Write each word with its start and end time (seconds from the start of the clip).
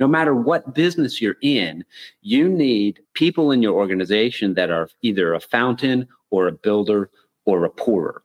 no 0.00 0.08
matter 0.08 0.34
what 0.34 0.74
business 0.74 1.20
you're 1.20 1.36
in, 1.42 1.84
you 2.22 2.48
need 2.48 3.00
people 3.12 3.52
in 3.52 3.60
your 3.60 3.74
organization 3.74 4.54
that 4.54 4.70
are 4.70 4.88
either 5.02 5.34
a 5.34 5.40
fountain 5.40 6.08
or 6.30 6.48
a 6.48 6.52
builder 6.52 7.10
or 7.44 7.64
a 7.64 7.70
pourer. 7.70 8.22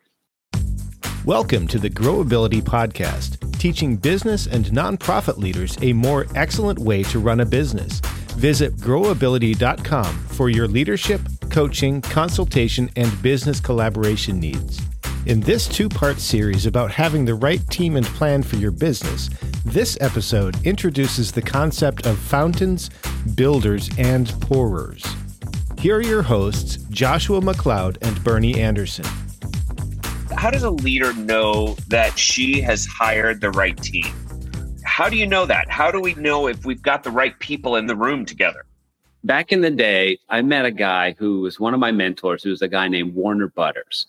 Welcome 1.25 1.67
to 1.67 1.77
the 1.77 1.89
Growability 1.89 2.61
Podcast, 2.61 3.59
teaching 3.59 3.97
business 3.97 4.47
and 4.47 4.65
nonprofit 4.67 5.37
leaders 5.37 5.77
a 5.81 5.91
more 5.91 6.27
excellent 6.33 6.79
way 6.79 7.03
to 7.03 7.19
run 7.19 7.41
a 7.41 7.45
business. 7.45 7.99
Visit 8.37 8.77
growability.com 8.77 10.15
for 10.29 10.49
your 10.49 10.69
leadership, 10.69 11.19
coaching, 11.49 11.99
consultation, 11.99 12.89
and 12.95 13.21
business 13.21 13.59
collaboration 13.59 14.39
needs. 14.39 14.81
In 15.25 15.41
this 15.41 15.67
two 15.67 15.89
part 15.89 16.19
series 16.19 16.67
about 16.67 16.91
having 16.91 17.25
the 17.25 17.35
right 17.35 17.67
team 17.69 17.97
and 17.97 18.05
plan 18.05 18.43
for 18.43 18.57
your 18.57 18.71
business, 18.71 19.29
this 19.65 19.97
episode 19.99 20.55
introduces 20.65 21.31
the 21.31 21.41
concept 21.41 22.05
of 22.05 22.17
fountains, 22.17 22.91
builders, 23.33 23.89
and 23.97 24.29
pourers. 24.39 25.03
Here 25.79 25.97
are 25.97 26.03
your 26.03 26.21
hosts, 26.21 26.77
Joshua 26.91 27.41
McLeod 27.41 27.97
and 28.01 28.23
Bernie 28.23 28.61
Anderson. 28.61 29.05
How 30.37 30.51
does 30.51 30.63
a 30.63 30.69
leader 30.69 31.13
know 31.13 31.75
that 31.87 32.17
she 32.17 32.61
has 32.61 32.85
hired 32.85 33.41
the 33.41 33.49
right 33.51 33.75
team? 33.81 34.13
How 34.83 35.09
do 35.09 35.17
you 35.17 35.25
know 35.25 35.47
that? 35.47 35.69
How 35.69 35.91
do 35.91 35.99
we 35.99 36.13
know 36.13 36.47
if 36.47 36.63
we've 36.63 36.81
got 36.81 37.03
the 37.03 37.11
right 37.11 37.37
people 37.39 37.75
in 37.75 37.87
the 37.87 37.95
room 37.95 38.23
together? 38.23 38.65
Back 39.23 39.51
in 39.51 39.61
the 39.61 39.71
day, 39.71 40.19
I 40.29 40.43
met 40.43 40.65
a 40.65 40.71
guy 40.71 41.15
who 41.17 41.41
was 41.41 41.59
one 41.59 41.73
of 41.73 41.79
my 41.79 41.91
mentors, 41.91 42.43
who 42.43 42.51
was 42.51 42.61
a 42.61 42.67
guy 42.67 42.87
named 42.87 43.15
Warner 43.15 43.47
Butters. 43.47 44.05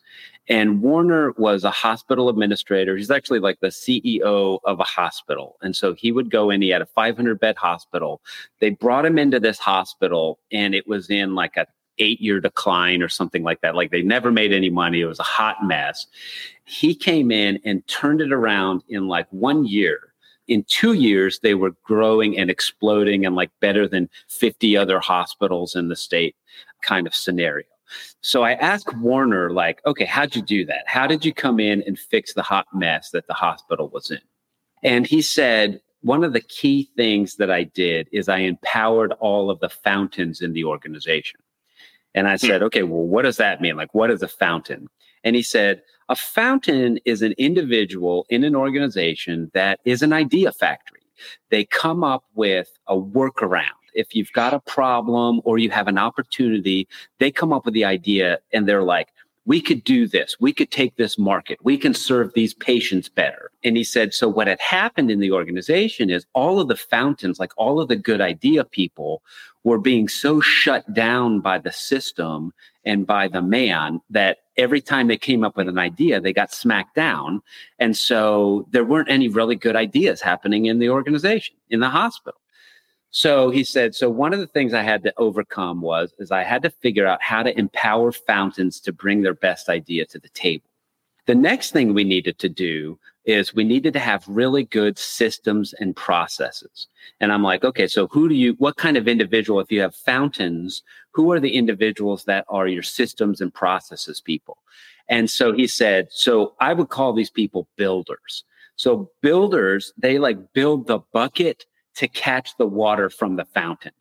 And 0.49 0.81
Warner 0.81 1.33
was 1.33 1.65
a 1.65 1.71
hospital 1.71 2.29
administrator. 2.29 2.97
He's 2.97 3.11
actually 3.11 3.41
like 3.41 3.59
the 3.61 3.69
CEO 3.69 4.61
of 4.65 4.79
a 4.79 4.85
hospital. 4.85 5.57
And 5.61 5.75
so 5.75 5.95
he 5.95 6.13
would 6.13 6.31
go 6.31 6.51
in, 6.51 6.63
he 6.63 6.69
had 6.69 6.83
a 6.83 6.87
500 6.87 7.41
bed 7.41 7.57
hospital. 7.57 8.21
They 8.61 8.71
brought 8.71 9.05
him 9.05 9.19
into 9.19 9.41
this 9.41 9.59
hospital 9.59 10.39
and 10.53 10.75
it 10.75 10.87
was 10.87 11.11
in 11.11 11.35
like 11.35 11.57
a 11.57 11.67
eight 11.99 12.21
year 12.21 12.41
decline 12.41 13.03
or 13.03 13.09
something 13.09 13.43
like 13.43 13.61
that. 13.63 13.75
Like 13.75 13.91
they 13.91 14.03
never 14.03 14.31
made 14.31 14.53
any 14.53 14.71
money. 14.71 15.01
It 15.01 15.07
was 15.07 15.19
a 15.19 15.25
hot 15.25 15.65
mess. 15.65 16.07
He 16.65 16.95
came 16.95 17.31
in 17.31 17.59
and 17.65 17.87
turned 17.87 18.21
it 18.21 18.33
around 18.33 18.83
in 18.89 19.09
like 19.09 19.27
one 19.31 19.65
year. 19.65 20.13
In 20.49 20.65
two 20.69 20.93
years, 20.93 21.41
they 21.41 21.55
were 21.55 21.73
growing 21.83 22.39
and 22.39 22.51
exploding 22.51 23.27
and 23.27 23.35
like 23.35 23.51
better 23.61 23.89
than 23.89 24.09
50 24.29 24.77
other 24.77 25.01
hospitals 25.01 25.75
in 25.75 25.89
the 25.89 25.97
state 25.97 26.37
kind 26.83 27.07
of 27.07 27.15
scenario. 27.15 27.67
So 28.21 28.43
I 28.43 28.53
asked 28.53 28.95
Warner, 28.97 29.51
like, 29.51 29.81
okay, 29.87 30.05
how'd 30.05 30.35
you 30.35 30.43
do 30.43 30.65
that? 30.67 30.85
How 30.87 31.07
did 31.07 31.25
you 31.25 31.33
come 31.33 31.61
in 31.61 31.83
and 31.83 31.99
fix 31.99 32.35
the 32.35 32.43
hot 32.43 32.67
mess 32.73 33.11
that 33.11 33.27
the 33.27 33.35
hospital 33.35 33.89
was 33.89 34.11
in? 34.11 34.21
And 34.83 35.07
he 35.07 35.23
said, 35.23 35.81
one 36.03 36.25
of 36.25 36.33
the 36.33 36.41
key 36.41 36.91
things 36.97 37.37
that 37.37 37.51
I 37.51 37.65
did 37.65 38.09
is 38.13 38.29
I 38.29 38.39
empowered 38.39 39.13
all 39.21 39.51
of 39.51 39.61
the 39.61 39.69
fountains 39.69 40.41
in 40.41 40.53
the 40.53 40.65
organization. 40.65 41.41
And 42.15 42.29
I 42.29 42.33
hmm. 42.33 42.47
said, 42.47 42.63
okay, 42.65 42.83
well, 42.83 43.03
what 43.03 43.23
does 43.23 43.37
that 43.39 43.61
mean? 43.61 43.77
Like, 43.77 43.95
what 43.95 44.11
is 44.11 44.23
a 44.23 44.29
fountain? 44.29 44.89
And 45.25 45.35
he 45.35 45.43
said, 45.43 45.83
a 46.09 46.15
fountain 46.15 46.99
is 47.05 47.23
an 47.23 47.35
individual 47.37 48.27
in 48.29 48.45
an 48.45 48.55
organization 48.55 49.51
that 49.55 49.81
is 49.85 50.03
an 50.03 50.13
idea 50.13 50.53
factory. 50.53 51.01
They 51.51 51.65
come 51.65 52.05
up 52.05 52.25
with 52.35 52.69
a 52.87 52.97
workaround 52.97 53.86
if 53.97 54.15
you've 54.15 54.33
got 54.33 54.55
a 54.55 54.61
problem 54.61 55.41
or 55.45 55.59
you 55.59 55.71
have 55.71 55.89
an 55.89 55.99
opportunity, 55.99 56.87
they 57.19 57.31
come 57.31 57.53
up 57.53 57.65
with 57.65 57.75
the 57.75 57.85
idea 57.85 58.39
and 58.53 58.69
they're 58.69 58.83
like, 58.83 59.09
we 59.47 59.61
could 59.61 59.85
do 59.85 60.09
this. 60.09 60.37
We 60.41 60.53
could 60.53 60.73
take 60.73 60.97
this 60.97 61.17
market. 61.17 61.59
We 61.63 61.79
can 61.79 61.95
serve 61.95 62.33
these 62.35 62.53
patients 62.53 63.09
better. 63.09 63.53
And 63.63 63.77
he 63.77 63.85
said, 63.85 64.13
so 64.13 64.29
what 64.29 64.49
had 64.49 64.61
happened 64.61 65.09
in 65.11 65.21
the 65.21 65.31
organization 65.31 66.11
is 66.11 66.27
all 66.35 66.59
of 66.59 66.67
the 66.67 66.77
fountains, 66.77 67.39
like 67.39 67.53
all 67.57 67.81
of 67.81 67.89
the 67.89 67.97
good 67.97 68.21
idea 68.21 68.65
people 68.65 69.23
were 69.63 69.79
being 69.79 70.09
so 70.09 70.41
shut 70.41 70.93
down 70.93 71.41
by 71.41 71.59
the 71.59 71.73
system 71.73 72.53
and 72.85 73.07
by 73.07 73.29
the 73.29 73.43
man 73.43 74.01
that 74.11 74.39
every 74.57 74.81
time 74.81 75.07
they 75.07 75.17
came 75.17 75.45
up 75.45 75.57
with 75.57 75.69
an 75.69 75.79
idea, 75.79 76.21
they 76.21 76.33
got 76.33 76.53
smacked 76.53 76.97
down. 76.97 77.41
And 77.79 77.97
so 77.97 78.67
there 78.71 78.85
weren't 78.85 79.11
any 79.11 79.29
really 79.29 79.57
good 79.57 79.77
ideas 79.77 80.21
happening 80.21 80.67
in 80.67 80.81
the 80.81 80.91
organization, 80.91 81.57
in 81.71 81.81
the 81.81 81.91
hospital. 81.91 82.41
So 83.17 83.49
he 83.49 83.65
said, 83.65 83.95
so 83.95 84.11
one 84.11 84.35
of 84.35 84.41
the 84.41 84.47
things 84.47 84.75
I 84.75 84.83
had 84.83 85.03
to 85.05 85.15
overcome 85.17 85.81
was 85.81 86.13
is 86.19 86.31
I 86.31 86.43
had 86.43 86.61
to 86.65 86.69
figure 86.69 87.07
out 87.07 87.23
how 87.23 87.43
to 87.43 87.59
empower 87.59 88.13
fountains 88.13 88.79
to 88.81 88.93
bring 88.93 89.23
their 89.23 89.33
best 89.33 89.71
idea 89.71 90.05
to 90.05 90.19
the 90.19 90.29
table. 90.29 90.69
The 91.25 91.35
next 91.35 91.71
thing 91.71 91.95
we 91.95 92.05
needed 92.05 92.39
to 92.41 92.51
do 92.51 92.99
is 93.25 93.55
we 93.55 93.65
needed 93.65 93.95
to 93.95 94.01
have 94.01 94.29
really 94.29 94.65
good 94.65 94.99
systems 94.99 95.73
and 95.81 95.97
processes. 95.97 96.89
And 97.19 97.33
I'm 97.33 97.43
like, 97.43 97.65
okay, 97.65 97.87
so 97.87 98.07
who 98.09 98.29
do 98.29 98.35
you, 98.35 98.53
what 98.59 98.77
kind 98.77 98.99
of 98.99 99.09
individual, 99.09 99.61
if 99.61 99.73
you 99.73 99.81
have 99.81 99.95
fountains, 99.95 100.83
who 101.13 101.33
are 101.33 101.41
the 101.41 101.57
individuals 101.57 102.25
that 102.25 102.45
are 102.51 102.69
your 102.69 102.83
systems 102.83 103.41
and 103.41 103.53
processes 103.53 104.21
people? 104.21 104.59
And 105.09 105.31
so 105.31 105.55
he 105.55 105.67
said, 105.67 106.09
so 106.11 106.53
I 106.61 106.75
would 106.75 106.91
call 106.91 107.15
these 107.15 107.31
people 107.31 107.67
builders. 107.77 108.45
So 108.77 109.11
builders, 109.23 109.95
they 109.97 110.19
like 110.19 110.53
build 110.53 110.87
the 110.87 110.99
bucket 111.15 111.65
to 111.97 112.09
catch 112.09 112.57
the 112.57 112.67
water 112.67 113.11
from 113.11 113.37
the 113.37 113.45
fountain. 113.45 113.93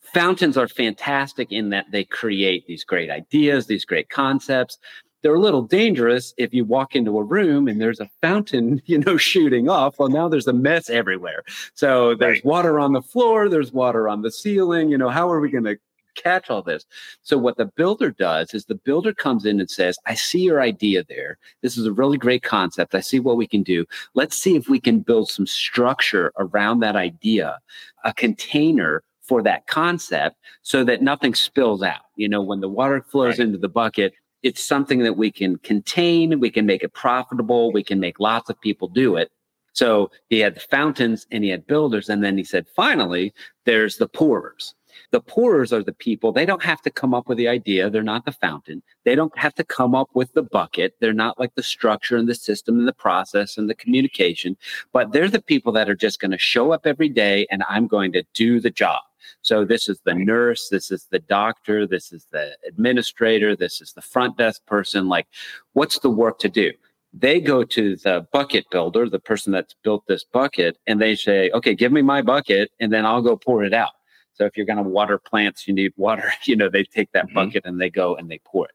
Fountains 0.00 0.56
are 0.56 0.68
fantastic 0.68 1.50
in 1.50 1.70
that 1.70 1.86
they 1.90 2.04
create 2.04 2.66
these 2.66 2.84
great 2.84 3.10
ideas, 3.10 3.66
these 3.66 3.84
great 3.84 4.10
concepts. 4.10 4.78
They're 5.22 5.34
a 5.34 5.40
little 5.40 5.62
dangerous 5.62 6.34
if 6.36 6.52
you 6.52 6.64
walk 6.64 6.94
into 6.94 7.18
a 7.18 7.24
room 7.24 7.66
and 7.66 7.80
there's 7.80 8.00
a 8.00 8.10
fountain, 8.20 8.82
you 8.86 8.98
know, 8.98 9.16
shooting 9.16 9.68
off. 9.68 9.98
Well, 9.98 10.08
now 10.08 10.28
there's 10.28 10.46
a 10.46 10.52
mess 10.52 10.90
everywhere. 10.90 11.42
So 11.74 12.14
there's 12.14 12.38
right. 12.38 12.44
water 12.44 12.78
on 12.78 12.92
the 12.92 13.02
floor, 13.02 13.48
there's 13.48 13.72
water 13.72 14.08
on 14.08 14.22
the 14.22 14.30
ceiling. 14.30 14.90
You 14.90 14.98
know, 14.98 15.08
how 15.08 15.30
are 15.30 15.40
we 15.40 15.50
going 15.50 15.64
to 15.64 15.78
catch 16.14 16.50
all 16.50 16.62
this. 16.62 16.84
So 17.22 17.36
what 17.36 17.56
the 17.56 17.66
builder 17.66 18.10
does 18.10 18.54
is 18.54 18.64
the 18.64 18.74
builder 18.74 19.12
comes 19.12 19.44
in 19.44 19.60
and 19.60 19.70
says, 19.70 19.98
I 20.06 20.14
see 20.14 20.40
your 20.40 20.60
idea 20.60 21.04
there. 21.08 21.38
This 21.62 21.76
is 21.76 21.86
a 21.86 21.92
really 21.92 22.18
great 22.18 22.42
concept. 22.42 22.94
I 22.94 23.00
see 23.00 23.20
what 23.20 23.36
we 23.36 23.46
can 23.46 23.62
do. 23.62 23.84
Let's 24.14 24.36
see 24.36 24.56
if 24.56 24.68
we 24.68 24.80
can 24.80 25.00
build 25.00 25.28
some 25.28 25.46
structure 25.46 26.32
around 26.38 26.80
that 26.80 26.96
idea, 26.96 27.58
a 28.04 28.12
container 28.12 29.02
for 29.22 29.42
that 29.42 29.66
concept 29.66 30.36
so 30.62 30.84
that 30.84 31.02
nothing 31.02 31.34
spills 31.34 31.82
out. 31.82 32.02
You 32.16 32.28
know, 32.28 32.42
when 32.42 32.60
the 32.60 32.68
water 32.68 33.02
flows 33.02 33.38
right. 33.38 33.46
into 33.46 33.58
the 33.58 33.68
bucket, 33.68 34.12
it's 34.42 34.62
something 34.62 34.98
that 35.00 35.16
we 35.16 35.30
can 35.30 35.56
contain, 35.58 36.38
we 36.38 36.50
can 36.50 36.66
make 36.66 36.82
it 36.82 36.92
profitable, 36.92 37.72
we 37.72 37.82
can 37.82 37.98
make 37.98 38.20
lots 38.20 38.50
of 38.50 38.60
people 38.60 38.88
do 38.88 39.16
it. 39.16 39.30
So 39.72 40.10
he 40.28 40.38
had 40.38 40.54
the 40.54 40.60
fountains 40.60 41.26
and 41.30 41.42
he 41.42 41.50
had 41.50 41.66
builders. 41.66 42.08
And 42.08 42.22
then 42.22 42.38
he 42.38 42.44
said, 42.44 42.66
finally, 42.76 43.34
there's 43.64 43.96
the 43.96 44.06
pourers. 44.06 44.74
The 45.10 45.20
pourers 45.20 45.72
are 45.72 45.82
the 45.82 45.92
people, 45.92 46.32
they 46.32 46.46
don't 46.46 46.62
have 46.62 46.82
to 46.82 46.90
come 46.90 47.14
up 47.14 47.28
with 47.28 47.38
the 47.38 47.48
idea. 47.48 47.90
They're 47.90 48.02
not 48.02 48.24
the 48.24 48.32
fountain. 48.32 48.82
They 49.04 49.14
don't 49.14 49.36
have 49.38 49.54
to 49.54 49.64
come 49.64 49.94
up 49.94 50.10
with 50.14 50.32
the 50.34 50.42
bucket. 50.42 50.94
They're 51.00 51.12
not 51.12 51.38
like 51.38 51.54
the 51.54 51.62
structure 51.62 52.16
and 52.16 52.28
the 52.28 52.34
system 52.34 52.78
and 52.78 52.88
the 52.88 52.92
process 52.92 53.56
and 53.56 53.68
the 53.68 53.74
communication, 53.74 54.56
but 54.92 55.12
they're 55.12 55.28
the 55.28 55.42
people 55.42 55.72
that 55.72 55.88
are 55.88 55.94
just 55.94 56.20
going 56.20 56.30
to 56.30 56.38
show 56.38 56.72
up 56.72 56.86
every 56.86 57.08
day 57.08 57.46
and 57.50 57.62
I'm 57.68 57.86
going 57.86 58.12
to 58.12 58.24
do 58.34 58.60
the 58.60 58.70
job. 58.70 59.02
So 59.42 59.64
this 59.64 59.88
is 59.88 60.00
the 60.04 60.14
nurse, 60.14 60.68
this 60.70 60.90
is 60.90 61.06
the 61.10 61.18
doctor, 61.18 61.86
this 61.86 62.12
is 62.12 62.26
the 62.30 62.56
administrator, 62.66 63.56
this 63.56 63.80
is 63.80 63.92
the 63.92 64.02
front 64.02 64.36
desk 64.36 64.64
person. 64.66 65.08
Like, 65.08 65.26
what's 65.72 65.98
the 65.98 66.10
work 66.10 66.38
to 66.40 66.48
do? 66.48 66.72
They 67.12 67.40
go 67.40 67.62
to 67.62 67.96
the 67.96 68.26
bucket 68.32 68.64
builder, 68.70 69.08
the 69.08 69.20
person 69.20 69.52
that's 69.52 69.74
built 69.84 70.04
this 70.06 70.24
bucket, 70.24 70.78
and 70.86 71.00
they 71.00 71.14
say, 71.14 71.50
okay, 71.50 71.74
give 71.74 71.92
me 71.92 72.02
my 72.02 72.22
bucket 72.22 72.70
and 72.80 72.92
then 72.92 73.06
I'll 73.06 73.22
go 73.22 73.36
pour 73.36 73.62
it 73.62 73.72
out. 73.72 73.92
So 74.34 74.44
if 74.44 74.56
you're 74.56 74.66
going 74.66 74.82
to 74.82 74.82
water 74.82 75.18
plants, 75.18 75.66
you 75.66 75.74
need 75.74 75.92
water. 75.96 76.32
You 76.44 76.56
know, 76.56 76.68
they 76.68 76.84
take 76.84 77.10
that 77.12 77.26
mm-hmm. 77.26 77.34
bucket 77.34 77.64
and 77.64 77.80
they 77.80 77.90
go 77.90 78.14
and 78.16 78.30
they 78.30 78.40
pour 78.44 78.66
it. 78.66 78.74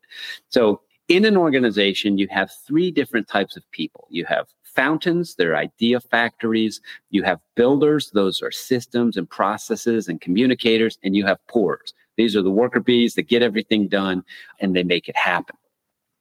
So 0.50 0.82
in 1.08 1.26
an 1.26 1.38
organization, 1.38 2.18
you 2.18 2.28
have 2.30 2.52
three 2.66 2.92
different 2.92 3.28
types 3.28 3.56
of 3.58 3.70
people. 3.72 4.08
You 4.10 4.26
have 4.26 4.48
fountains, 4.64 5.36
they're 5.36 5.56
idea 5.56 6.00
factories. 6.00 6.82
You 7.10 7.24
have 7.24 7.40
builders, 7.56 8.12
those 8.12 8.42
are 8.42 8.52
systems 8.52 9.18
and 9.18 9.30
processes 9.30 10.08
and 10.08 10.22
communicators. 10.22 10.98
And 11.04 11.16
you 11.16 11.26
have 11.26 11.46
pourers. 11.48 11.94
These 12.18 12.36
are 12.36 12.42
the 12.42 12.52
worker 12.52 12.80
bees 12.80 13.16
that 13.16 13.30
get 13.30 13.42
everything 13.42 13.88
done 13.88 14.24
and 14.60 14.76
they 14.76 14.84
make 14.84 15.08
it 15.08 15.16
happen. 15.16 15.56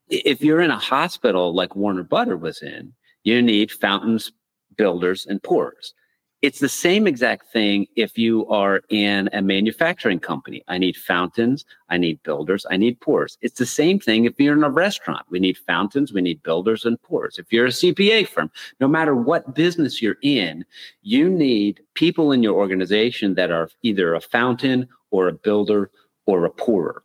If 0.08 0.42
you're 0.42 0.60
in 0.60 0.70
a 0.70 0.78
hospital 0.78 1.54
like 1.54 1.76
Warner 1.76 2.02
Butter 2.02 2.36
was 2.36 2.62
in, 2.62 2.92
you 3.24 3.42
need 3.42 3.70
fountains, 3.70 4.32
builders, 4.76 5.26
and 5.26 5.42
pourers. 5.42 5.92
It's 6.40 6.60
the 6.60 6.68
same 6.68 7.08
exact 7.08 7.52
thing 7.52 7.88
if 7.96 8.16
you 8.16 8.46
are 8.46 8.80
in 8.90 9.28
a 9.32 9.42
manufacturing 9.42 10.20
company. 10.20 10.62
I 10.68 10.78
need 10.78 10.96
fountains, 10.96 11.64
I 11.88 11.98
need 11.98 12.22
builders, 12.22 12.64
I 12.70 12.76
need 12.76 13.00
pourers. 13.00 13.36
It's 13.42 13.58
the 13.58 13.66
same 13.66 13.98
thing 13.98 14.24
if 14.24 14.38
you're 14.38 14.56
in 14.56 14.62
a 14.62 14.70
restaurant. 14.70 15.26
We 15.30 15.40
need 15.40 15.58
fountains, 15.58 16.12
we 16.12 16.20
need 16.20 16.40
builders 16.44 16.84
and 16.84 17.00
pourers. 17.02 17.40
If 17.40 17.52
you're 17.52 17.66
a 17.66 17.70
CPA 17.70 18.28
firm, 18.28 18.52
no 18.78 18.86
matter 18.86 19.16
what 19.16 19.56
business 19.56 20.00
you're 20.00 20.18
in, 20.22 20.64
you 21.02 21.28
need 21.28 21.80
people 21.94 22.30
in 22.30 22.44
your 22.44 22.54
organization 22.54 23.34
that 23.34 23.50
are 23.50 23.68
either 23.82 24.14
a 24.14 24.20
fountain 24.20 24.88
or 25.10 25.26
a 25.26 25.32
builder 25.32 25.90
or 26.26 26.44
a 26.44 26.50
pourer. 26.50 27.02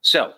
So 0.00 0.32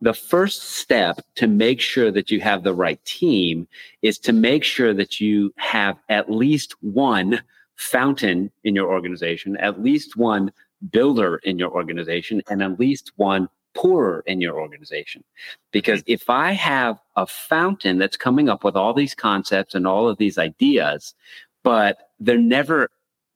the 0.00 0.14
first 0.14 0.62
step 0.72 1.20
to 1.36 1.46
make 1.46 1.80
sure 1.80 2.10
that 2.10 2.32
you 2.32 2.40
have 2.40 2.64
the 2.64 2.74
right 2.74 3.02
team 3.04 3.68
is 4.02 4.18
to 4.18 4.32
make 4.32 4.64
sure 4.64 4.92
that 4.92 5.20
you 5.20 5.54
have 5.56 5.98
at 6.08 6.28
least 6.32 6.74
one 6.80 7.40
fountain 7.76 8.50
in 8.64 8.74
your 8.74 8.90
organization, 8.90 9.56
at 9.58 9.82
least 9.82 10.16
one 10.16 10.52
builder 10.90 11.36
in 11.38 11.58
your 11.58 11.70
organization, 11.70 12.42
and 12.50 12.62
at 12.62 12.78
least 12.78 13.12
one 13.16 13.48
pourer 13.74 14.22
in 14.26 14.40
your 14.40 14.58
organization. 14.58 15.22
Because 15.70 16.02
if 16.06 16.28
I 16.30 16.52
have 16.52 16.98
a 17.16 17.26
fountain 17.26 17.98
that's 17.98 18.16
coming 18.16 18.48
up 18.48 18.64
with 18.64 18.76
all 18.76 18.94
these 18.94 19.14
concepts 19.14 19.74
and 19.74 19.86
all 19.86 20.08
of 20.08 20.18
these 20.18 20.38
ideas, 20.38 21.14
but 21.62 22.10
they're 22.18 22.38
never 22.38 22.88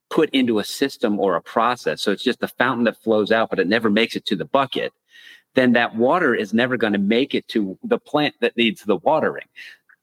put 0.09 0.29
into 0.31 0.59
a 0.59 0.63
system 0.63 1.19
or 1.19 1.35
a 1.35 1.41
process. 1.41 2.01
So 2.01 2.11
it's 2.11 2.23
just 2.23 2.41
the 2.41 2.47
fountain 2.47 2.83
that 2.83 3.01
flows 3.01 3.31
out, 3.31 3.49
but 3.49 3.59
it 3.59 3.67
never 3.67 3.89
makes 3.89 4.15
it 4.15 4.25
to 4.25 4.35
the 4.35 4.45
bucket. 4.45 4.91
Then 5.55 5.73
that 5.73 5.95
water 5.95 6.33
is 6.33 6.53
never 6.53 6.77
going 6.77 6.93
to 6.93 6.99
make 6.99 7.33
it 7.33 7.47
to 7.49 7.77
the 7.83 7.97
plant 7.97 8.35
that 8.41 8.55
needs 8.57 8.83
the 8.83 8.97
watering. 8.97 9.47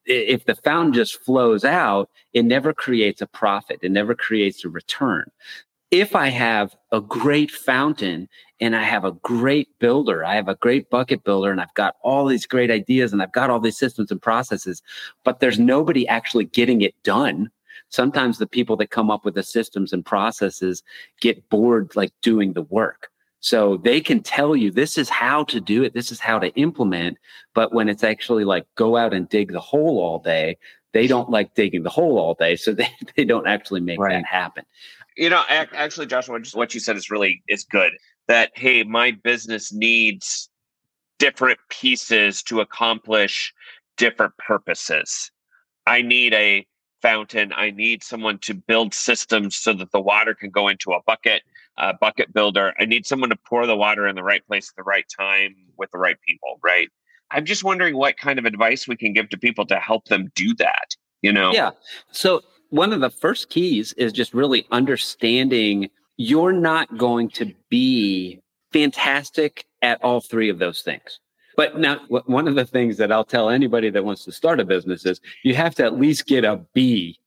If 0.09 0.47
the 0.47 0.57
fountain 0.57 0.95
just 0.95 1.21
flows 1.21 1.65
out, 1.65 2.11
it 2.33 2.45
never 2.45 2.73
creates 2.73 3.21
a 3.21 3.27
profit. 3.27 3.79
It 3.83 3.93
never 3.93 4.15
creates 4.15 4.65
a 4.65 4.69
return. 4.69 5.31
If 5.91 6.17
I 6.17 6.29
have 6.29 6.75
a 6.93 7.01
great 7.01 7.51
fountain 7.51 8.29
and 8.61 8.75
I 8.75 8.83
have 8.83 9.05
a 9.05 9.13
great 9.13 9.69
builder, 9.79 10.25
I 10.25 10.35
have 10.35 10.49
a 10.49 10.57
great 10.57 10.91
bucket 10.91 11.25
builder 11.25 11.51
and 11.51 11.61
I've 11.61 11.73
got 11.75 11.97
all 12.03 12.27
these 12.27 12.47
great 12.47 12.71
ideas 12.71 13.13
and 13.13 13.23
I've 13.23 13.33
got 13.33 13.49
all 13.49 13.61
these 13.61 13.79
systems 13.79 14.11
and 14.11 14.21
processes, 14.21 14.83
but 15.25 15.41
there's 15.41 15.59
nobody 15.59 16.07
actually 16.09 16.45
getting 16.47 16.83
it 16.83 16.95
done 17.05 17.51
sometimes 17.91 18.39
the 18.39 18.47
people 18.47 18.77
that 18.77 18.91
come 18.91 19.11
up 19.11 19.25
with 19.25 19.35
the 19.35 19.43
systems 19.43 19.93
and 19.93 20.05
processes 20.05 20.83
get 21.21 21.49
bored 21.49 21.95
like 21.97 22.13
doing 22.23 22.53
the 22.53 22.63
work. 22.63 23.11
So 23.41 23.77
they 23.77 24.01
can 24.01 24.23
tell 24.23 24.57
you 24.57 24.71
this 24.71 24.99
is 24.99 25.09
how 25.09 25.45
to 25.45 25.61
do 25.61 25.85
it, 25.85 25.95
this 25.95 26.11
is 26.11 26.21
how 26.21 26.39
to 26.39 26.49
implement. 26.55 27.19
But 27.55 27.73
when 27.73 27.89
it's 27.89 28.05
actually 28.05 28.45
like 28.45 28.67
go 28.75 28.97
out 28.97 29.15
and 29.15 29.29
dig 29.29 29.53
the 29.53 29.61
hole 29.61 30.01
all 30.01 30.19
day, 30.19 30.59
they 30.93 31.07
don't 31.07 31.31
like 31.31 31.55
digging 31.55 31.83
the 31.83 31.91
hole 31.91 32.19
all 32.19 32.35
day. 32.35 32.57
So 32.57 32.73
they, 32.75 32.91
they 33.17 33.25
don't 33.25 33.47
actually 33.47 33.81
make 33.81 34.01
right. 34.01 34.15
that 34.15 34.25
happen. 34.25 34.65
You 35.17 35.31
know, 35.31 35.43
actually, 35.49 36.07
Joshua, 36.07 36.39
what 36.55 36.75
you 36.75 36.81
said 36.81 36.97
is 36.97 37.11
really 37.11 37.43
is 37.49 37.65
good. 37.65 37.93
That 38.29 38.51
hey, 38.55 38.85
my 38.85 39.13
business 39.13 39.73
needs 39.73 40.49
different 41.19 41.59
pieces 41.71 42.43
to 42.45 42.61
accomplish 42.61 43.53
different 43.97 44.37
purposes. 44.37 45.31
I 45.87 46.03
need 46.03 46.35
a 46.35 46.67
fountain. 47.03 47.53
I 47.55 47.71
need 47.71 48.03
someone 48.03 48.39
to 48.39 48.55
build 48.55 48.95
systems 48.95 49.57
so 49.57 49.73
that 49.75 49.93
the 49.93 50.01
water 50.01 50.35
can 50.35 50.51
go 50.51 50.69
into 50.69 50.93
a 50.93 51.03
bucket, 51.07 51.43
a 51.79 51.95
bucket 51.95 52.33
builder. 52.33 52.75
I 52.79 52.85
need 52.85 53.07
someone 53.07 53.31
to 53.31 53.37
pour 53.37 53.67
the 53.67 53.77
water 53.77 54.07
in 54.07 54.17
the 54.17 54.23
right 54.23 54.47
place 54.47 54.71
at 54.71 54.77
the 54.77 54.83
right 54.83 55.07
time 55.17 55.55
with 55.79 55.91
the 55.91 55.99
right 55.99 56.17
people, 56.27 56.59
right? 56.63 56.89
I'm 57.31 57.45
just 57.45 57.65
wondering 57.65 57.97
what 57.97 58.17
kind 58.17 58.39
of 58.39 58.45
advice 58.45 58.89
we 58.89 58.97
can 58.97 59.13
give 59.13 59.29
to 59.31 59.39
people 59.39 59.67
to 59.67 59.77
help 59.77 60.07
them 60.07 60.31
do 60.35 60.55
that, 60.57 60.97
you 61.23 61.33
know? 61.33 61.53
Yeah. 61.53 61.71
So, 62.11 62.43
one 62.71 62.93
of 62.93 63.01
the 63.01 63.11
first 63.11 63.49
keys 63.49 63.95
is 63.95 64.13
just 64.13 64.35
really 64.35 64.67
understanding 64.71 65.89
you're 66.19 66.53
not 66.53 66.99
going 66.99 67.31
to 67.31 67.53
be 67.71 68.41
fantastic 68.73 69.65
at 69.81 70.03
all 70.03 70.21
three 70.21 70.51
of 70.51 70.59
those 70.59 70.83
things. 70.83 71.21
But 71.57 71.79
now, 71.79 72.01
one 72.09 72.47
of 72.47 72.55
the 72.55 72.67
things 72.67 72.99
that 72.99 73.11
I'll 73.11 73.25
tell 73.25 73.51
anybody 73.51 73.91
that 73.91 74.05
wants 74.05 74.25
to 74.25 74.33
start 74.33 74.61
a 74.61 74.65
business 74.65 75.07
is 75.07 75.21
you 75.45 75.55
have 75.55 75.75
to 75.77 75.85
at 75.85 75.99
least 75.99 76.27
get 76.27 76.45
a 76.45 76.61
B 76.75 77.19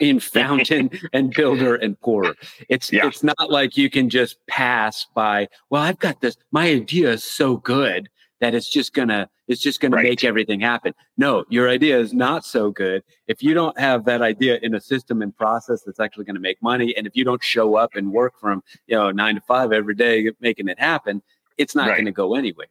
in 0.00 0.18
fountain 0.18 0.90
and 1.12 1.32
builder 1.32 1.76
and 1.76 1.98
pourer. 2.00 2.34
It's 2.68 2.92
yeah. 2.92 3.06
it's 3.06 3.22
not 3.22 3.50
like 3.50 3.76
you 3.76 3.90
can 3.90 4.08
just 4.08 4.44
pass 4.46 5.06
by. 5.14 5.48
Well, 5.68 5.82
I've 5.82 5.98
got 5.98 6.20
this. 6.20 6.36
My 6.50 6.68
idea 6.68 7.12
is 7.12 7.24
so 7.24 7.56
good 7.58 8.08
that 8.40 8.54
it's 8.54 8.70
just 8.70 8.94
gonna 8.94 9.28
it's 9.48 9.60
just 9.60 9.80
gonna 9.80 9.96
right. 9.96 10.04
make 10.04 10.24
everything 10.24 10.60
happen. 10.60 10.94
No, 11.16 11.44
your 11.50 11.68
idea 11.68 11.98
is 11.98 12.12
not 12.12 12.44
so 12.44 12.70
good 12.70 13.02
if 13.26 13.42
you 13.42 13.54
don't 13.54 13.78
have 13.78 14.04
that 14.06 14.22
idea 14.22 14.58
in 14.62 14.74
a 14.74 14.80
system 14.80 15.22
and 15.22 15.36
process 15.36 15.82
that's 15.82 16.00
actually 16.00 16.24
going 16.24 16.36
to 16.36 16.40
make 16.40 16.60
money, 16.62 16.94
and 16.96 17.06
if 17.06 17.14
you 17.14 17.24
don't 17.24 17.42
show 17.42 17.76
up 17.76 17.94
and 17.94 18.10
work 18.10 18.38
from 18.40 18.62
you 18.86 18.96
know 18.96 19.10
nine 19.10 19.34
to 19.36 19.40
five 19.42 19.72
every 19.72 19.94
day 19.94 20.30
making 20.40 20.68
it 20.68 20.78
happen, 20.78 21.22
it's 21.58 21.74
not 21.74 21.88
right. 21.88 21.96
going 21.96 22.06
to 22.06 22.12
go 22.12 22.34
anywhere 22.34 22.68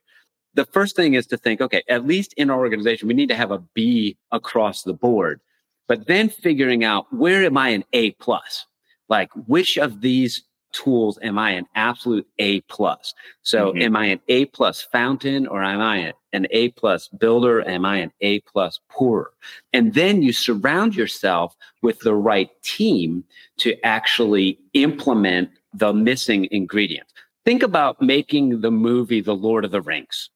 the 0.56 0.66
first 0.66 0.96
thing 0.96 1.14
is 1.14 1.28
to 1.28 1.38
think, 1.38 1.62
okay, 1.62 1.84
at 1.90 2.06
least 2.06 2.34
in 2.34 2.50
our 2.50 2.60
organization, 2.60 3.08
we 3.08 3.14
need 3.14 3.30
to 3.30 3.36
have 3.36 3.52
a 3.52 3.60
B 3.74 4.18
across 4.32 4.84
the 4.84 4.94
board. 4.94 5.40
But 5.90 6.06
then 6.06 6.30
figuring 6.30 6.84
out 6.86 7.12
where 7.12 7.44
am 7.44 7.58
I 7.58 7.70
an 7.70 7.84
A 7.92 8.12
plus? 8.12 8.66
Like 9.10 9.32
which 9.48 9.78
of 9.78 10.02
these 10.02 10.44
tools 10.72 11.18
am 11.24 11.40
I 11.40 11.50
an 11.50 11.66
absolute 11.74 12.28
A 12.38 12.62
plus? 12.62 13.16
So 13.42 13.72
mm-hmm. 13.72 13.82
am 13.82 13.96
I 13.96 14.06
an 14.06 14.22
A 14.28 14.46
plus 14.46 14.84
fountain 14.84 15.48
or 15.48 15.64
am 15.64 15.82
I 15.82 16.14
an 16.32 16.46
A 16.52 16.70
plus 16.70 17.08
builder? 17.08 17.68
Am 17.68 17.86
I 17.86 17.98
an 17.98 18.12
A 18.22 18.40
plus 18.42 18.80
pourer? 18.88 19.32
And 19.74 19.96
then 19.96 20.22
you 20.22 20.32
surround 20.32 20.96
yourself 20.96 21.56
with 21.82 22.00
the 22.02 22.14
right 22.14 22.52
team 22.62 23.24
to 23.58 23.76
actually 23.84 24.60
implement 24.74 25.50
the 25.74 25.92
missing 25.92 26.48
ingredients. 26.52 27.14
Think 27.46 27.64
about 27.64 28.00
making 28.00 28.62
the 28.62 28.70
movie 28.70 29.22
The 29.22 29.36
Lord 29.36 29.66
of 29.66 29.72
the 29.72 29.82
Rings. 29.82 30.30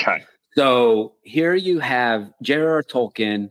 Okay. 0.00 0.24
So 0.54 1.12
here 1.22 1.54
you 1.54 1.80
have 1.80 2.32
J.R.R. 2.40 2.82
Tolkien. 2.82 3.50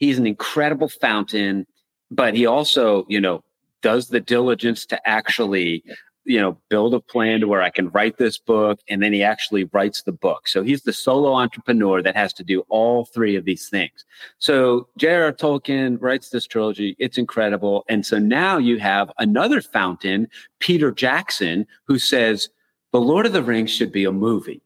He's 0.00 0.18
an 0.18 0.26
incredible 0.26 0.88
fountain, 0.88 1.66
but 2.10 2.34
he 2.34 2.46
also, 2.46 3.06
you 3.08 3.20
know, 3.20 3.44
does 3.82 4.08
the 4.08 4.20
diligence 4.20 4.86
to 4.86 5.08
actually, 5.08 5.84
you 6.24 6.40
know, 6.40 6.58
build 6.68 6.94
a 6.94 7.00
plan 7.00 7.40
to 7.40 7.48
where 7.48 7.62
I 7.62 7.70
can 7.70 7.90
write 7.90 8.16
this 8.16 8.38
book. 8.38 8.80
And 8.88 9.02
then 9.02 9.12
he 9.12 9.22
actually 9.22 9.64
writes 9.72 10.02
the 10.02 10.12
book. 10.12 10.48
So 10.48 10.62
he's 10.62 10.82
the 10.82 10.92
solo 10.92 11.34
entrepreneur 11.34 12.02
that 12.02 12.16
has 12.16 12.32
to 12.34 12.44
do 12.44 12.60
all 12.68 13.04
three 13.04 13.36
of 13.36 13.44
these 13.44 13.68
things. 13.68 14.04
So 14.38 14.88
J.R.R. 14.96 15.32
Tolkien 15.32 15.98
writes 16.00 16.30
this 16.30 16.46
trilogy. 16.46 16.96
It's 16.98 17.18
incredible. 17.18 17.84
And 17.88 18.04
so 18.04 18.18
now 18.18 18.58
you 18.58 18.78
have 18.78 19.10
another 19.18 19.60
fountain, 19.60 20.28
Peter 20.58 20.90
Jackson, 20.90 21.66
who 21.84 21.98
says, 21.98 22.48
The 22.92 23.00
Lord 23.00 23.26
of 23.26 23.32
the 23.32 23.42
Rings 23.42 23.70
should 23.70 23.92
be 23.92 24.04
a 24.04 24.12
movie. 24.12 24.62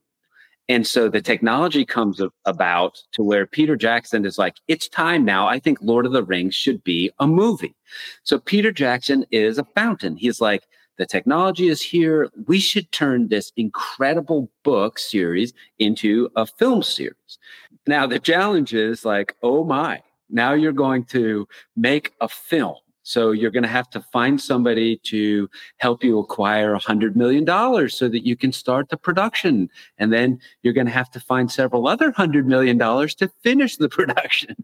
And 0.68 0.86
so 0.86 1.08
the 1.08 1.20
technology 1.20 1.84
comes 1.84 2.22
about 2.46 3.02
to 3.12 3.22
where 3.22 3.46
Peter 3.46 3.76
Jackson 3.76 4.24
is 4.24 4.38
like, 4.38 4.54
it's 4.66 4.88
time 4.88 5.24
now. 5.24 5.46
I 5.46 5.58
think 5.58 5.78
Lord 5.82 6.06
of 6.06 6.12
the 6.12 6.24
Rings 6.24 6.54
should 6.54 6.82
be 6.84 7.10
a 7.18 7.26
movie. 7.26 7.74
So 8.22 8.38
Peter 8.38 8.72
Jackson 8.72 9.26
is 9.30 9.58
a 9.58 9.64
fountain. 9.74 10.16
He's 10.16 10.40
like, 10.40 10.64
the 10.96 11.06
technology 11.06 11.68
is 11.68 11.82
here. 11.82 12.30
We 12.46 12.60
should 12.60 12.90
turn 12.92 13.28
this 13.28 13.52
incredible 13.56 14.50
book 14.62 14.98
series 14.98 15.52
into 15.78 16.30
a 16.36 16.46
film 16.46 16.82
series. 16.82 17.38
Now, 17.86 18.06
the 18.06 18.18
challenge 18.18 18.72
is 18.72 19.04
like, 19.04 19.34
oh 19.42 19.64
my, 19.64 20.02
now 20.30 20.54
you're 20.54 20.72
going 20.72 21.04
to 21.06 21.46
make 21.76 22.12
a 22.20 22.28
film. 22.28 22.76
So 23.04 23.30
you're 23.32 23.50
going 23.50 23.62
to 23.62 23.68
have 23.68 23.90
to 23.90 24.00
find 24.00 24.40
somebody 24.40 24.96
to 25.04 25.48
help 25.76 26.02
you 26.02 26.18
acquire 26.18 26.72
a 26.72 26.78
hundred 26.78 27.16
million 27.16 27.44
dollars 27.44 27.94
so 27.96 28.08
that 28.08 28.26
you 28.26 28.34
can 28.34 28.50
start 28.50 28.88
the 28.88 28.96
production. 28.96 29.68
And 29.98 30.12
then 30.12 30.40
you're 30.62 30.72
going 30.72 30.86
to 30.86 30.92
have 30.92 31.10
to 31.10 31.20
find 31.20 31.52
several 31.52 31.86
other 31.86 32.10
hundred 32.10 32.46
million 32.48 32.78
dollars 32.78 33.14
to 33.16 33.30
finish 33.42 33.76
the 33.76 33.88
production. 33.98 34.56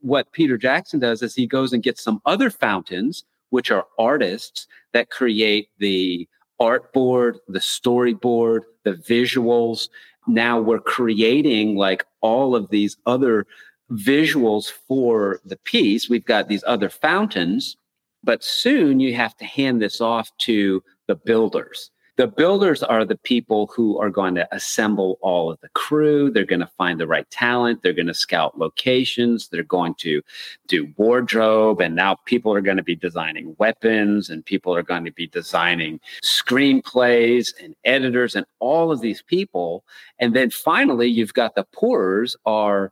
what 0.00 0.32
Peter 0.32 0.56
Jackson 0.56 1.00
does 1.00 1.20
is 1.20 1.34
he 1.34 1.46
goes 1.46 1.72
and 1.72 1.82
gets 1.82 2.02
some 2.02 2.22
other 2.24 2.48
fountains, 2.48 3.24
which 3.50 3.72
are 3.72 3.86
artists 3.98 4.68
that 4.92 5.10
create 5.10 5.68
the 5.78 6.28
art 6.60 6.92
board, 6.92 7.38
the 7.48 7.58
storyboard, 7.58 8.60
the 8.84 8.94
visuals. 8.94 9.88
Now 10.28 10.60
we're 10.60 10.78
creating 10.78 11.76
like 11.76 12.04
all 12.20 12.54
of 12.54 12.70
these 12.70 12.96
other 13.06 13.46
visuals 13.90 14.70
for 14.70 15.40
the 15.44 15.56
piece. 15.56 16.08
We've 16.08 16.24
got 16.24 16.48
these 16.48 16.64
other 16.66 16.90
fountains, 16.90 17.76
but 18.22 18.44
soon 18.44 19.00
you 19.00 19.14
have 19.14 19.36
to 19.36 19.44
hand 19.44 19.80
this 19.80 20.00
off 20.00 20.30
to 20.38 20.82
the 21.06 21.14
builders. 21.14 21.90
The 22.18 22.26
builders 22.26 22.82
are 22.82 23.04
the 23.04 23.16
people 23.16 23.68
who 23.68 23.96
are 24.00 24.10
going 24.10 24.34
to 24.34 24.48
assemble 24.52 25.20
all 25.22 25.52
of 25.52 25.60
the 25.60 25.68
crew. 25.68 26.32
They're 26.32 26.44
going 26.44 26.58
to 26.58 26.70
find 26.76 26.98
the 26.98 27.06
right 27.06 27.30
talent. 27.30 27.80
They're 27.80 27.92
going 27.92 28.08
to 28.08 28.14
scout 28.14 28.58
locations. 28.58 29.46
They're 29.46 29.62
going 29.62 29.94
to 30.00 30.20
do 30.66 30.92
wardrobe. 30.96 31.80
And 31.80 31.94
now 31.94 32.16
people 32.24 32.52
are 32.52 32.60
going 32.60 32.76
to 32.76 32.82
be 32.82 32.96
designing 32.96 33.54
weapons 33.58 34.30
and 34.30 34.44
people 34.44 34.74
are 34.74 34.82
going 34.82 35.04
to 35.04 35.12
be 35.12 35.28
designing 35.28 36.00
screenplays 36.24 37.52
and 37.62 37.76
editors 37.84 38.34
and 38.34 38.46
all 38.58 38.90
of 38.90 39.00
these 39.00 39.22
people. 39.22 39.84
And 40.18 40.34
then 40.34 40.50
finally, 40.50 41.06
you've 41.06 41.34
got 41.34 41.54
the 41.54 41.68
pourers 41.72 42.36
are 42.44 42.90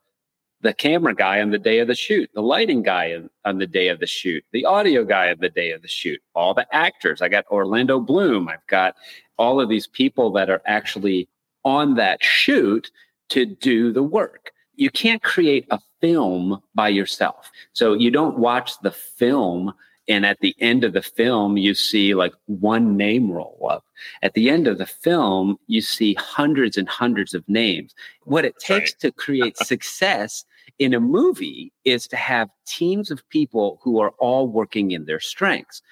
the 0.62 0.72
camera 0.72 1.14
guy 1.14 1.40
on 1.40 1.50
the 1.50 1.58
day 1.58 1.78
of 1.80 1.88
the 1.88 1.94
shoot, 1.94 2.30
the 2.34 2.42
lighting 2.42 2.82
guy 2.82 3.16
on 3.44 3.58
the 3.58 3.66
day 3.66 3.88
of 3.88 4.00
the 4.00 4.06
shoot, 4.06 4.44
the 4.52 4.64
audio 4.64 5.04
guy 5.04 5.30
on 5.30 5.36
the 5.40 5.48
day 5.48 5.70
of 5.70 5.82
the 5.82 5.88
shoot, 5.88 6.20
all 6.34 6.54
the 6.54 6.66
actors. 6.74 7.20
I 7.22 7.28
got 7.28 7.46
Orlando 7.50 8.00
Bloom. 8.00 8.48
I've 8.48 8.66
got 8.66 8.94
all 9.38 9.60
of 9.60 9.68
these 9.68 9.86
people 9.86 10.32
that 10.32 10.48
are 10.48 10.62
actually 10.66 11.28
on 11.64 11.94
that 11.96 12.22
shoot 12.22 12.90
to 13.28 13.44
do 13.44 13.92
the 13.92 14.02
work. 14.02 14.52
You 14.74 14.90
can't 14.90 15.22
create 15.22 15.66
a 15.70 15.80
film 16.00 16.62
by 16.74 16.88
yourself. 16.88 17.50
So 17.72 17.94
you 17.94 18.10
don't 18.10 18.38
watch 18.38 18.78
the 18.80 18.90
film 18.90 19.74
and 20.08 20.24
at 20.24 20.38
the 20.40 20.54
end 20.60 20.84
of 20.84 20.92
the 20.92 21.02
film 21.02 21.56
you 21.56 21.74
see 21.74 22.14
like 22.14 22.32
one 22.46 22.96
name 22.96 23.30
roll 23.30 23.66
up 23.70 23.84
at 24.22 24.34
the 24.34 24.50
end 24.50 24.66
of 24.66 24.78
the 24.78 24.86
film 24.86 25.58
you 25.66 25.80
see 25.80 26.14
hundreds 26.14 26.76
and 26.76 26.88
hundreds 26.88 27.34
of 27.34 27.48
names 27.48 27.94
what 28.24 28.44
it 28.44 28.58
takes 28.58 28.92
right. 28.92 29.00
to 29.00 29.12
create 29.12 29.56
success 29.58 30.44
in 30.78 30.94
a 30.94 31.00
movie 31.00 31.72
is 31.84 32.06
to 32.08 32.16
have 32.16 32.50
teams 32.66 33.10
of 33.10 33.26
people 33.30 33.80
who 33.82 34.00
are 34.00 34.12
all 34.18 34.48
working 34.48 34.90
in 34.90 35.06
their 35.06 35.20
strengths. 35.20 35.82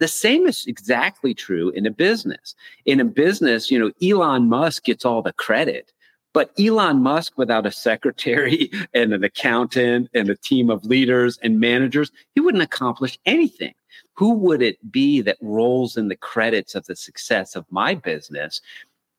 The 0.00 0.08
same 0.08 0.46
is 0.46 0.66
exactly 0.66 1.34
true 1.34 1.70
in 1.70 1.86
a 1.86 1.90
business. 1.90 2.54
In 2.84 3.00
a 3.00 3.04
business, 3.04 3.70
you 3.70 3.78
know, 3.78 3.92
Elon 4.02 4.48
Musk 4.48 4.84
gets 4.84 5.04
all 5.04 5.22
the 5.22 5.32
credit, 5.32 5.92
but 6.34 6.50
Elon 6.58 7.00
Musk, 7.00 7.38
without 7.38 7.64
a 7.64 7.70
secretary 7.70 8.70
and 8.92 9.14
an 9.14 9.24
accountant 9.24 10.10
and 10.12 10.28
a 10.28 10.36
team 10.36 10.68
of 10.68 10.84
leaders 10.84 11.38
and 11.42 11.60
managers, 11.60 12.10
he 12.34 12.40
wouldn't 12.40 12.62
accomplish 12.62 13.18
anything. 13.24 13.72
Who 14.14 14.34
would 14.34 14.60
it 14.60 14.92
be 14.92 15.20
that 15.22 15.38
rolls 15.40 15.96
in 15.96 16.08
the 16.08 16.16
credits 16.16 16.74
of 16.74 16.84
the 16.86 16.96
success 16.96 17.54
of 17.56 17.64
my 17.70 17.94
business? 17.94 18.60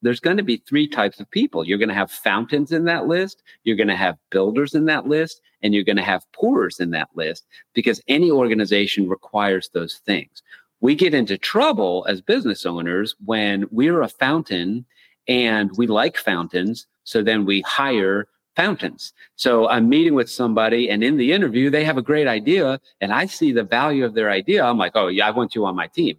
There's 0.02 0.20
going 0.20 0.36
to 0.36 0.42
be 0.42 0.58
three 0.58 0.86
types 0.86 1.18
of 1.18 1.30
people. 1.30 1.66
You're 1.66 1.78
going 1.78 1.88
to 1.88 1.94
have 1.94 2.10
fountains 2.10 2.70
in 2.70 2.84
that 2.84 3.08
list, 3.08 3.42
you're 3.64 3.76
going 3.76 3.88
to 3.88 3.96
have 3.96 4.18
builders 4.30 4.74
in 4.74 4.84
that 4.84 5.08
list, 5.08 5.40
and 5.62 5.74
you're 5.74 5.84
going 5.84 5.96
to 5.96 6.02
have 6.02 6.30
pourers 6.32 6.80
in 6.80 6.90
that 6.90 7.08
list 7.14 7.46
because 7.72 8.00
any 8.08 8.30
organization 8.30 9.08
requires 9.08 9.70
those 9.70 9.96
things. 10.04 10.42
We 10.80 10.94
get 10.94 11.14
into 11.14 11.38
trouble 11.38 12.04
as 12.08 12.20
business 12.20 12.66
owners 12.66 13.16
when 13.24 13.64
we're 13.70 14.02
a 14.02 14.08
fountain 14.08 14.84
and 15.28 15.70
we 15.76 15.86
like 15.86 16.16
fountains. 16.16 16.86
So 17.04 17.22
then 17.22 17.44
we 17.44 17.60
hire 17.62 18.28
fountains. 18.56 19.12
So 19.36 19.68
I'm 19.68 19.88
meeting 19.88 20.14
with 20.14 20.30
somebody 20.30 20.88
and 20.88 21.04
in 21.04 21.18
the 21.18 21.32
interview, 21.32 21.70
they 21.70 21.84
have 21.84 21.98
a 21.98 22.02
great 22.02 22.26
idea 22.26 22.80
and 23.00 23.12
I 23.12 23.26
see 23.26 23.52
the 23.52 23.62
value 23.62 24.04
of 24.04 24.14
their 24.14 24.30
idea. 24.30 24.64
I'm 24.64 24.78
like, 24.78 24.92
oh, 24.94 25.08
yeah, 25.08 25.28
I 25.28 25.30
want 25.30 25.54
you 25.54 25.66
on 25.66 25.76
my 25.76 25.86
team. 25.88 26.18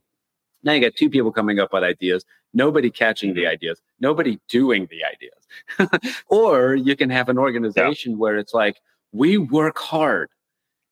Now 0.64 0.74
you 0.74 0.82
got 0.82 0.96
two 0.96 1.10
people 1.10 1.32
coming 1.32 1.60
up 1.60 1.74
with 1.74 1.84
ideas, 1.84 2.26
nobody 2.54 2.90
catching 2.90 3.34
the 3.34 3.48
ideas, 3.48 3.82
nobody 4.00 4.40
doing 4.48 4.88
the 4.90 5.04
ideas. 5.04 6.14
or 6.28 6.76
you 6.76 6.96
can 6.96 7.10
have 7.10 7.30
an 7.30 7.38
organization 7.38 8.12
yeah. 8.12 8.18
where 8.18 8.38
it's 8.38 8.54
like, 8.54 8.78
we 9.12 9.38
work 9.38 9.78
hard. 9.78 10.30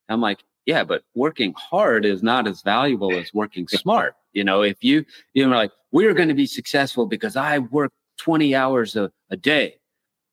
I'm 0.09 0.21
like, 0.21 0.39
yeah, 0.65 0.83
but 0.83 1.03
working 1.13 1.53
hard 1.57 2.05
is 2.05 2.23
not 2.23 2.47
as 2.47 2.61
valuable 2.61 3.13
as 3.13 3.33
working 3.33 3.67
smart. 3.69 4.15
You 4.33 4.43
know, 4.43 4.61
if 4.61 4.83
you, 4.83 5.05
you 5.33 5.47
know, 5.47 5.55
like, 5.55 5.71
we're 5.91 6.13
going 6.13 6.29
to 6.29 6.35
be 6.35 6.47
successful 6.47 7.05
because 7.05 7.35
I 7.35 7.59
work 7.59 7.91
20 8.17 8.55
hours 8.55 8.95
a, 8.95 9.11
a 9.29 9.37
day. 9.37 9.77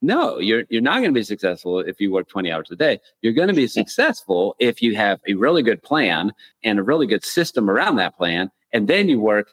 No, 0.04 0.38
you're 0.38 0.64
you're 0.68 0.82
not 0.82 0.94
going 0.96 1.14
to 1.14 1.18
be 1.18 1.22
successful 1.22 1.78
if 1.78 2.00
you 2.00 2.10
work 2.10 2.28
20 2.28 2.50
hours 2.50 2.68
a 2.72 2.76
day. 2.76 2.98
You're 3.22 3.32
going 3.32 3.48
to 3.48 3.54
be 3.54 3.68
successful 3.68 4.56
if 4.58 4.82
you 4.82 4.96
have 4.96 5.20
a 5.28 5.34
really 5.34 5.62
good 5.62 5.80
plan 5.82 6.32
and 6.64 6.78
a 6.78 6.82
really 6.82 7.06
good 7.06 7.24
system 7.24 7.70
around 7.70 7.96
that 7.96 8.16
plan, 8.16 8.50
and 8.72 8.88
then 8.88 9.08
you 9.08 9.20
work 9.20 9.52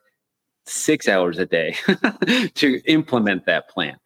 six 0.66 1.08
hours 1.08 1.38
a 1.38 1.46
day 1.46 1.76
to 2.56 2.82
implement 2.86 3.46
that 3.46 3.70
plan. 3.70 3.98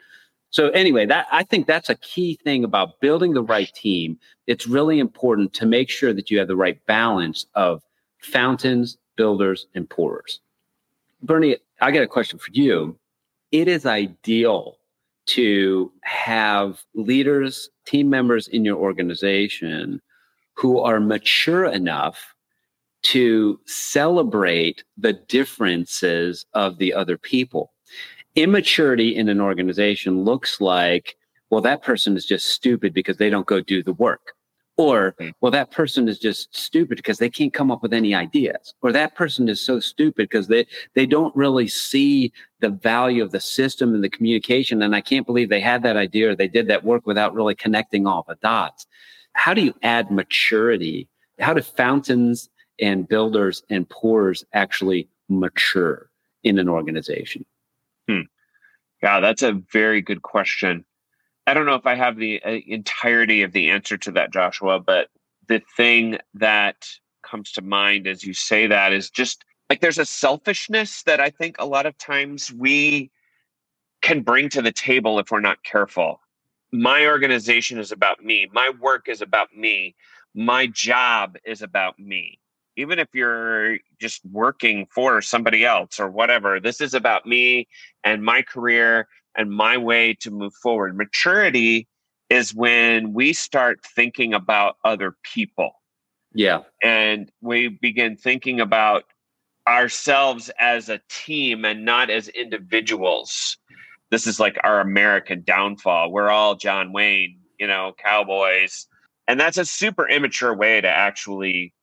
So 0.49 0.69
anyway, 0.69 1.05
that 1.05 1.27
I 1.31 1.43
think 1.43 1.65
that's 1.65 1.89
a 1.89 1.95
key 1.95 2.37
thing 2.43 2.63
about 2.63 2.99
building 2.99 3.33
the 3.33 3.41
right 3.41 3.73
team. 3.73 4.19
It's 4.45 4.67
really 4.67 4.99
important 4.99 5.53
to 5.53 5.65
make 5.65 5.89
sure 5.89 6.13
that 6.13 6.29
you 6.29 6.39
have 6.39 6.47
the 6.47 6.55
right 6.55 6.85
balance 6.85 7.45
of 7.55 7.81
fountains, 8.19 8.97
builders, 9.15 9.65
and 9.73 9.89
pourers. 9.89 10.41
Bernie, 11.21 11.57
I 11.81 11.91
got 11.91 12.03
a 12.03 12.07
question 12.07 12.37
for 12.37 12.51
you 12.51 12.97
it 13.53 13.67
is 13.67 13.85
ideal 13.85 14.79
to 15.27 15.91
have 16.01 16.81
leaders, 16.95 17.69
team 17.85 18.09
members 18.09 18.47
in 18.49 18.65
your 18.65 18.77
organization 18.77 20.01
who 20.55 20.79
are 20.79 20.99
mature 20.99 21.65
enough 21.65 22.33
to 23.03 23.59
celebrate 23.65 24.83
the 24.97 25.13
differences 25.13 26.45
of 26.53 26.77
the 26.79 26.93
other 26.93 27.17
people. 27.17 27.71
Immaturity 28.35 29.15
in 29.15 29.29
an 29.29 29.39
organization 29.39 30.23
looks 30.23 30.59
like, 30.59 31.15
well, 31.49 31.61
that 31.61 31.83
person 31.83 32.17
is 32.17 32.25
just 32.25 32.49
stupid 32.49 32.91
because 32.93 33.17
they 33.17 33.29
don't 33.29 33.45
go 33.45 33.61
do 33.61 33.83
the 33.83 33.93
work. 33.93 34.33
Or, 34.75 35.13
hmm. 35.19 35.29
well, 35.39 35.51
that 35.51 35.71
person 35.71 36.07
is 36.07 36.17
just 36.17 36.55
stupid 36.55 36.97
because 36.97 37.19
they 37.19 37.29
can't 37.29 37.53
come 37.53 37.69
up 37.69 37.83
with 37.83 37.93
any 37.93 38.15
ideas. 38.15 38.73
Or 38.81 38.91
that 38.91 39.15
person 39.15 39.47
is 39.47 39.61
so 39.61 39.79
stupid 39.79 40.29
because 40.29 40.47
they, 40.47 40.65
they 40.95 41.05
don't 41.05 41.35
really 41.35 41.67
see 41.67 42.31
the 42.59 42.69
value 42.69 43.23
of 43.23 43.31
the 43.31 43.39
system 43.39 43.93
and 43.93 44.03
the 44.03 44.09
communication. 44.09 44.81
And 44.81 44.95
I 44.95 45.01
can't 45.01 45.27
believe 45.27 45.49
they 45.49 45.59
had 45.59 45.83
that 45.83 45.97
idea 45.97 46.31
or 46.31 46.35
they 46.35 46.47
did 46.47 46.67
that 46.69 46.83
work 46.83 47.05
without 47.05 47.33
really 47.33 47.55
connecting 47.55 48.07
all 48.07 48.25
the 48.27 48.37
dots. 48.41 48.87
How 49.33 49.53
do 49.53 49.61
you 49.61 49.75
add 49.83 50.09
maturity? 50.11 51.07
How 51.39 51.53
do 51.53 51.61
fountains 51.61 52.49
and 52.79 53.07
builders 53.07 53.63
and 53.69 53.87
pourers 53.89 54.43
actually 54.53 55.07
mature 55.29 56.09
in 56.43 56.57
an 56.57 56.69
organization? 56.69 57.45
Hmm. 58.07 58.21
Yeah, 59.03 59.19
that's 59.19 59.43
a 59.43 59.61
very 59.71 60.01
good 60.01 60.21
question. 60.21 60.85
I 61.45 61.53
don't 61.53 61.65
know 61.65 61.75
if 61.75 61.85
I 61.85 61.95
have 61.95 62.17
the 62.17 62.41
uh, 62.43 62.59
entirety 62.67 63.43
of 63.43 63.51
the 63.51 63.69
answer 63.69 63.97
to 63.97 64.11
that, 64.11 64.31
Joshua, 64.31 64.79
but 64.79 65.09
the 65.47 65.61
thing 65.75 66.17
that 66.35 66.87
comes 67.21 67.51
to 67.53 67.61
mind 67.61 68.07
as 68.07 68.23
you 68.23 68.33
say 68.33 68.67
that 68.67 68.93
is 68.93 69.09
just 69.09 69.43
like 69.69 69.81
there's 69.81 69.97
a 69.97 70.05
selfishness 70.05 71.03
that 71.03 71.19
I 71.19 71.29
think 71.29 71.55
a 71.59 71.65
lot 71.65 71.85
of 71.85 71.97
times 71.97 72.51
we 72.51 73.11
can 74.01 74.21
bring 74.21 74.49
to 74.49 74.61
the 74.61 74.71
table 74.71 75.19
if 75.19 75.31
we're 75.31 75.39
not 75.39 75.63
careful. 75.63 76.19
My 76.71 77.05
organization 77.07 77.79
is 77.79 77.91
about 77.91 78.23
me, 78.23 78.47
my 78.53 78.71
work 78.81 79.07
is 79.09 79.21
about 79.21 79.55
me, 79.55 79.95
my 80.33 80.67
job 80.67 81.37
is 81.45 81.61
about 81.61 81.99
me. 81.99 82.39
Even 82.75 82.99
if 82.99 83.07
you're 83.13 83.77
just 83.99 84.25
working 84.25 84.87
for 84.89 85.21
somebody 85.21 85.63
else 85.63 85.99
or 85.99 86.09
whatever, 86.09 86.59
this 86.59 86.81
is 86.81 86.93
about 86.93 87.25
me 87.25 87.67
and 88.03 88.23
my 88.23 88.41
career 88.41 89.07
and 89.35 89.49
my 89.49 89.77
way 89.77 90.13
to 90.21 90.31
move 90.31 90.53
forward. 90.61 90.95
Maturity 90.97 91.87
is 92.29 92.53
when 92.53 93.13
we 93.13 93.33
start 93.33 93.79
thinking 93.95 94.33
about 94.33 94.77
other 94.83 95.15
people. 95.23 95.71
Yeah. 96.33 96.61
And 96.81 97.31
we 97.41 97.67
begin 97.67 98.17
thinking 98.17 98.59
about 98.59 99.03
ourselves 99.67 100.49
as 100.59 100.89
a 100.89 100.99
team 101.09 101.63
and 101.63 101.85
not 101.85 102.09
as 102.09 102.27
individuals. 102.29 103.57
This 104.11 104.27
is 104.27 104.39
like 104.39 104.57
our 104.63 104.79
American 104.79 105.43
downfall. 105.45 106.11
We're 106.11 106.29
all 106.29 106.55
John 106.55 106.91
Wayne, 106.91 107.39
you 107.59 107.67
know, 107.67 107.93
cowboys. 108.03 108.87
And 109.27 109.39
that's 109.39 109.57
a 109.57 109.65
super 109.65 110.07
immature 110.07 110.55
way 110.55 110.81
to 110.81 110.87
actually 110.87 111.73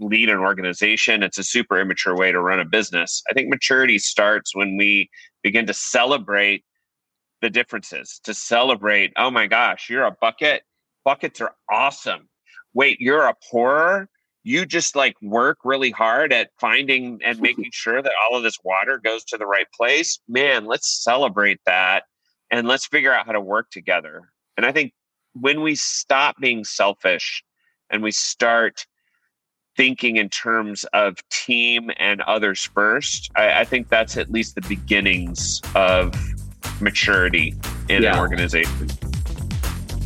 lead 0.00 0.28
an 0.28 0.38
organization. 0.38 1.22
It's 1.22 1.38
a 1.38 1.44
super 1.44 1.80
immature 1.80 2.16
way 2.16 2.32
to 2.32 2.40
run 2.40 2.60
a 2.60 2.64
business. 2.64 3.22
I 3.30 3.34
think 3.34 3.48
maturity 3.48 3.98
starts 3.98 4.54
when 4.54 4.76
we 4.76 5.10
begin 5.42 5.66
to 5.66 5.74
celebrate 5.74 6.64
the 7.40 7.50
differences 7.50 8.20
to 8.24 8.34
celebrate. 8.34 9.12
Oh 9.16 9.30
my 9.30 9.46
gosh, 9.46 9.88
you're 9.88 10.04
a 10.04 10.16
bucket. 10.20 10.62
Buckets 11.04 11.40
are 11.40 11.54
awesome. 11.70 12.28
Wait, 12.74 13.00
you're 13.00 13.26
a 13.26 13.34
pourer. 13.50 14.08
You 14.44 14.64
just 14.66 14.96
like 14.96 15.14
work 15.20 15.58
really 15.64 15.90
hard 15.90 16.32
at 16.32 16.50
finding 16.58 17.20
and 17.24 17.40
making 17.40 17.70
sure 17.72 18.02
that 18.02 18.12
all 18.22 18.36
of 18.36 18.42
this 18.42 18.58
water 18.64 18.98
goes 18.98 19.24
to 19.26 19.38
the 19.38 19.46
right 19.46 19.66
place. 19.74 20.18
Man, 20.28 20.66
let's 20.66 21.02
celebrate 21.02 21.60
that 21.66 22.04
and 22.50 22.66
let's 22.66 22.86
figure 22.86 23.12
out 23.12 23.26
how 23.26 23.32
to 23.32 23.40
work 23.40 23.70
together. 23.70 24.30
And 24.56 24.66
I 24.66 24.72
think 24.72 24.92
when 25.34 25.62
we 25.62 25.74
stop 25.74 26.36
being 26.40 26.64
selfish 26.64 27.44
and 27.90 28.02
we 28.02 28.10
start 28.10 28.86
thinking 29.76 30.16
in 30.16 30.28
terms 30.28 30.84
of 30.92 31.16
team 31.30 31.90
and 31.98 32.20
others 32.22 32.64
first, 32.64 33.30
I, 33.36 33.60
I 33.60 33.64
think 33.64 33.88
that's 33.88 34.16
at 34.16 34.30
least 34.30 34.56
the 34.56 34.62
beginnings 34.62 35.62
of 35.76 36.12
maturity 36.80 37.54
in 37.88 38.02
yeah. 38.02 38.14
an 38.14 38.20
organization. 38.20 38.88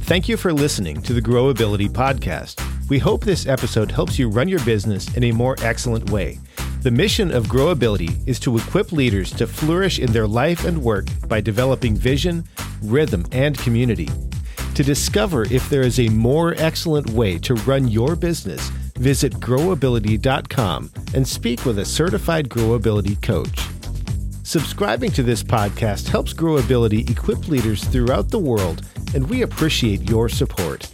Thank 0.04 0.28
you 0.28 0.36
for 0.36 0.52
listening 0.52 1.00
to 1.02 1.12
the 1.12 1.22
Growability 1.22 1.88
Podcast. 1.88 2.60
We 2.90 2.98
hope 2.98 3.24
this 3.24 3.46
episode 3.46 3.90
helps 3.90 4.18
you 4.18 4.28
run 4.28 4.48
your 4.48 4.62
business 4.64 5.16
in 5.16 5.24
a 5.24 5.32
more 5.32 5.56
excellent 5.62 6.10
way. 6.10 6.38
The 6.82 6.90
mission 6.90 7.30
of 7.30 7.46
Growability 7.46 8.26
is 8.26 8.40
to 8.40 8.56
equip 8.58 8.92
leaders 8.92 9.30
to 9.32 9.46
flourish 9.46 10.00
in 10.00 10.12
their 10.12 10.26
life 10.26 10.64
and 10.64 10.82
work 10.82 11.06
by 11.28 11.40
developing 11.40 11.94
vision, 11.94 12.44
rhythm, 12.82 13.24
and 13.30 13.56
community. 13.56 14.08
To 14.74 14.82
discover 14.82 15.42
if 15.44 15.70
there 15.70 15.82
is 15.82 16.00
a 16.00 16.08
more 16.08 16.54
excellent 16.58 17.10
way 17.10 17.38
to 17.38 17.54
run 17.54 17.88
your 17.88 18.16
business, 18.16 18.68
visit 18.98 19.32
growability.com 19.34 20.90
and 21.14 21.26
speak 21.26 21.64
with 21.64 21.78
a 21.78 21.84
certified 21.84 22.48
Growability 22.48 23.20
coach. 23.22 23.68
Subscribing 24.52 25.10
to 25.12 25.22
this 25.22 25.42
podcast 25.42 26.08
helps 26.08 26.34
Growability 26.34 27.08
equip 27.08 27.48
leaders 27.48 27.82
throughout 27.84 28.28
the 28.28 28.38
world, 28.38 28.82
and 29.14 29.26
we 29.30 29.40
appreciate 29.40 30.10
your 30.10 30.28
support. 30.28 30.90